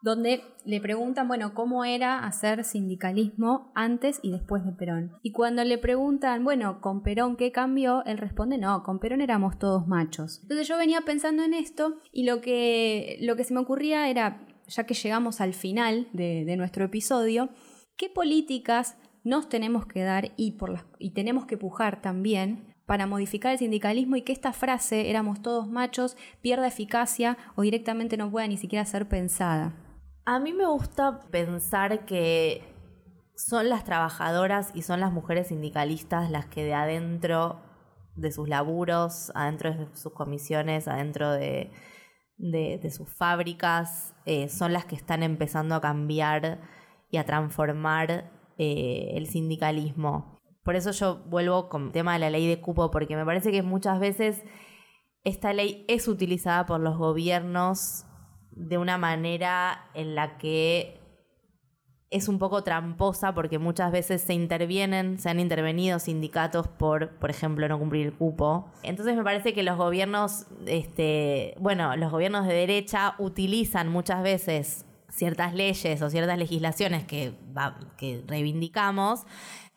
[0.03, 5.13] donde le preguntan, bueno, cómo era hacer sindicalismo antes y después de Perón.
[5.23, 8.05] Y cuando le preguntan, bueno, con Perón, ¿qué cambió?
[8.05, 10.41] Él responde, no, con Perón éramos todos machos.
[10.43, 14.47] Entonces yo venía pensando en esto y lo que, lo que se me ocurría era,
[14.67, 17.51] ya que llegamos al final de, de nuestro episodio,
[17.97, 23.07] ¿qué políticas nos tenemos que dar y, por las, y tenemos que pujar también para
[23.07, 28.31] modificar el sindicalismo y que esta frase, éramos todos machos, pierda eficacia o directamente no
[28.31, 29.75] pueda ni siquiera ser pensada?
[30.31, 32.63] A mí me gusta pensar que
[33.35, 37.59] son las trabajadoras y son las mujeres sindicalistas las que de adentro
[38.15, 41.73] de sus laburos, adentro de sus comisiones, adentro de,
[42.97, 46.61] sus fábricas, eh, son las que están empezando a cambiar
[47.11, 50.39] y a transformar eh, el sindicalismo.
[50.63, 53.51] Por eso yo vuelvo con el tema de la ley de cupo, porque me parece
[53.51, 54.45] que muchas veces
[55.25, 58.07] esta ley es utilizada por los gobiernos
[58.53, 61.01] de una manera en la que
[62.11, 67.31] es un poco tramposa porque muchas veces se intervienen, se han intervenido sindicatos por, por
[67.31, 68.69] ejemplo, no cumplir el cupo.
[68.83, 74.85] Entonces me parece que los gobiernos, este, bueno, los gobiernos de derecha utilizan muchas veces
[75.09, 77.33] ciertas leyes o ciertas legislaciones que,
[77.97, 79.25] que reivindicamos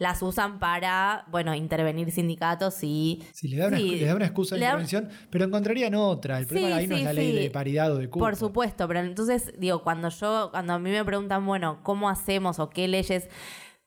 [0.03, 3.23] las usan para, bueno, intervenir sindicatos y...
[3.31, 6.39] Sí, le da una, excusa de intervención, pero encontrarían otra.
[6.39, 8.23] El problema ahí no es la ley de paridad o de cupo.
[8.23, 12.59] Por supuesto, pero entonces, digo, cuando yo, cuando a mí me preguntan, bueno, ¿cómo hacemos
[12.59, 13.29] o qué leyes?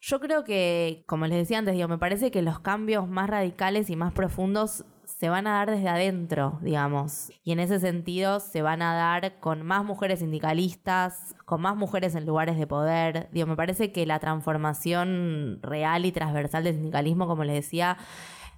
[0.00, 3.90] Yo creo que, como les decía antes, digo, me parece que los cambios más radicales
[3.90, 4.84] y más profundos
[5.18, 7.32] se van a dar desde adentro, digamos.
[7.42, 12.14] Y en ese sentido se van a dar con más mujeres sindicalistas, con más mujeres
[12.14, 13.30] en lugares de poder.
[13.32, 17.96] Digo, me parece que la transformación real y transversal del sindicalismo, como les decía,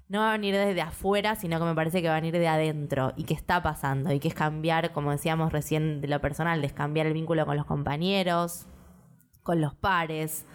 [0.09, 2.47] no va a venir desde afuera, sino que me parece que va a venir de
[2.49, 6.61] adentro y que está pasando y que es cambiar, como decíamos recién de lo personal,
[6.65, 8.65] es cambiar el vínculo con los compañeros,
[9.43, 10.45] con los pares,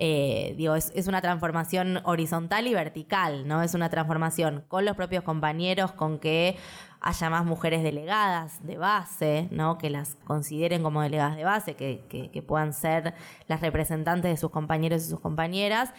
[0.00, 3.62] eh, digo, es, una transformación horizontal y vertical, ¿no?
[3.62, 6.56] Es una transformación con los propios compañeros, con que
[7.00, 9.76] haya más mujeres delegadas de base, ¿no?
[9.76, 13.14] Que las consideren como delegadas de base, que, puedan ser
[13.48, 15.92] las representantes de sus compañeros y sus compañeras.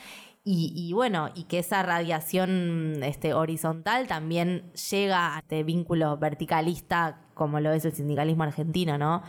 [0.45, 7.59] Y, bueno, y que esa radiación este, horizontal también llega a este vínculo verticalista como
[7.59, 9.21] lo es el sindicalismo argentino, ¿no?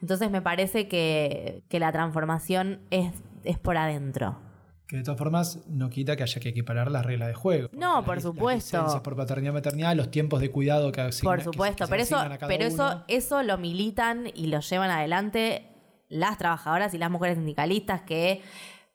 [0.00, 3.12] Entonces me parece que, que la transformación es
[3.44, 4.38] es por adentro.
[4.86, 7.68] Que de todas formas no quita que haya que equiparar las reglas de juego.
[7.72, 9.00] No, por supuesto.
[9.02, 13.42] por paternidad maternidad, los tiempos de cuidado que Por supuesto, pero eso, pero eso, eso
[13.42, 15.70] lo militan y lo llevan adelante
[16.08, 18.42] las trabajadoras y las mujeres sindicalistas que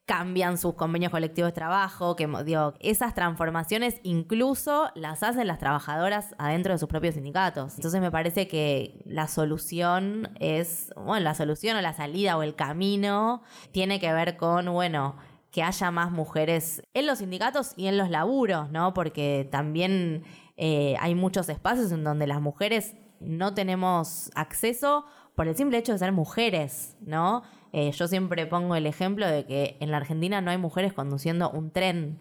[0.09, 6.33] cambian sus convenios colectivos de trabajo, que digo, esas transformaciones incluso las hacen las trabajadoras
[6.39, 7.75] adentro de sus propios sindicatos.
[7.75, 12.55] Entonces me parece que la solución es, bueno, la solución o la salida o el
[12.55, 15.15] camino tiene que ver con, bueno,
[15.51, 18.95] que haya más mujeres en los sindicatos y en los laburos, ¿no?
[18.95, 20.23] Porque también
[20.57, 25.05] eh, hay muchos espacios en donde las mujeres no tenemos acceso
[25.35, 27.43] por el simple hecho de ser mujeres, ¿no?
[27.71, 31.49] Eh, yo siempre pongo el ejemplo de que en la Argentina no hay mujeres conduciendo
[31.51, 32.19] un tren.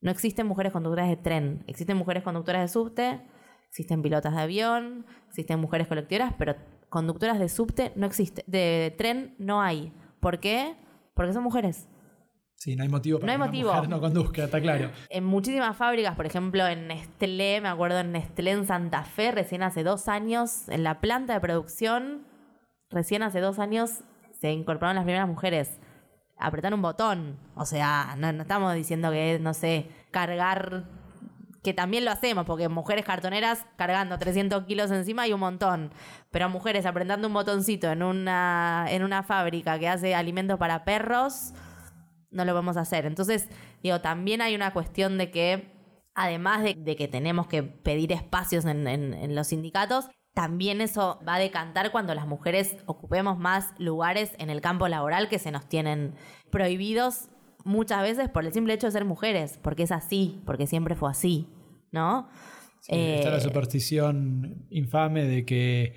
[0.00, 1.64] No existen mujeres conductoras de tren.
[1.66, 3.20] Existen mujeres conductoras de subte,
[3.68, 6.56] existen pilotas de avión, existen mujeres colectiveras, pero
[6.88, 8.44] conductoras de subte no existe.
[8.46, 9.92] De tren no hay.
[10.20, 10.76] ¿Por qué?
[11.14, 11.88] Porque son mujeres.
[12.56, 14.90] Sí, no hay motivo para que una mujer no conduzca, está claro.
[15.10, 19.62] En muchísimas fábricas, por ejemplo, en Nestlé, me acuerdo en Nestlé en Santa Fe, recién
[19.62, 22.26] hace dos años, en la planta de producción,
[22.88, 24.04] recién hace dos años
[24.40, 25.78] se incorporaron las primeras mujeres.
[26.38, 27.38] Apretar un botón.
[27.54, 30.84] O sea, no, estamos diciendo que, no sé, cargar
[31.62, 35.90] que también lo hacemos, porque mujeres cartoneras cargando 300 kilos encima hay un montón,
[36.30, 41.54] pero mujeres apretando un botoncito en una, en una fábrica que hace alimentos para perros,
[42.30, 43.04] no lo vamos a hacer.
[43.06, 43.48] Entonces,
[43.82, 45.72] digo, también hay una cuestión de que,
[46.14, 51.18] además de, de que tenemos que pedir espacios en, en- en los sindicatos, también eso
[51.26, 55.50] va a decantar cuando las mujeres ocupemos más lugares en el campo laboral que se
[55.50, 56.12] nos tienen
[56.50, 57.30] prohibidos
[57.64, 61.10] muchas veces por el simple hecho de ser mujeres, porque es así, porque siempre fue
[61.10, 61.48] así,
[61.90, 62.28] ¿no?
[62.80, 65.94] Sí, está la Eh, superstición infame de que,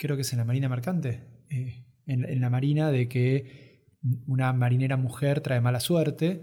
[0.00, 3.84] creo que es en la Marina Mercante, eh, en, en la Marina, de que
[4.26, 6.42] una marinera mujer trae mala suerte.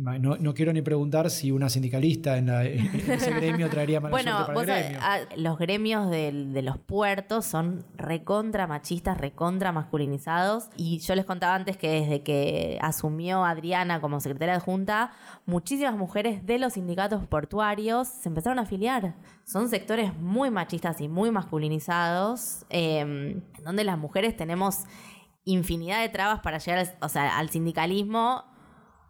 [0.00, 4.10] No, no quiero ni preguntar si una sindicalista en, la- en- ese gremio traería mala
[4.10, 9.72] Bueno, suerte para vos el ah, los gremios de los puertos son recontra machistas, recontra
[9.72, 10.70] masculinizados.
[10.76, 15.12] Y yo les contaba antes que desde que asumió Adriana como secretaria adjunta,
[15.46, 19.14] muchísimas mujeres de los sindicatos portuarios se empezaron a afiliar.
[19.44, 24.84] Son sectores muy machistas y muy masculinizados, eh, en donde las mujeres tenemos
[25.44, 28.44] infinidad de trabas para llegar al, o sea, al sindicalismo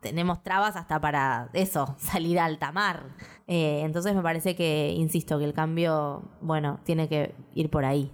[0.00, 3.04] tenemos trabas hasta para eso, salir a alta mar.
[3.46, 8.12] Eh, entonces me parece que, insisto, que el cambio, bueno, tiene que ir por ahí.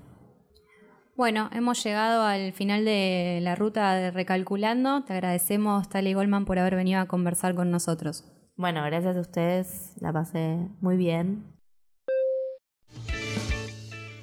[1.16, 5.02] Bueno, hemos llegado al final de la ruta de Recalculando.
[5.04, 8.24] Te agradecemos, Tali Goldman, por haber venido a conversar con nosotros.
[8.56, 11.56] Bueno, gracias a ustedes, la pasé muy bien.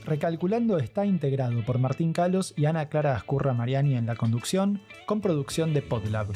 [0.06, 5.22] Recalculando está integrado por Martín Calos y Ana Clara Ascurra Mariani en la conducción, con
[5.22, 6.28] producción de Podlab.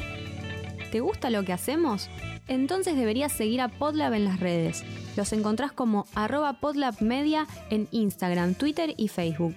[0.91, 2.09] ¿Te gusta lo que hacemos?
[2.47, 4.83] Entonces deberías seguir a Podlab en las redes.
[5.15, 9.55] Los encontrás como arroba podlabmedia en Instagram, Twitter y Facebook.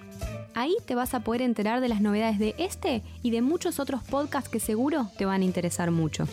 [0.53, 4.03] Ahí te vas a poder enterar de las novedades de este y de muchos otros
[4.03, 6.27] podcasts que seguro te van a interesar mucho.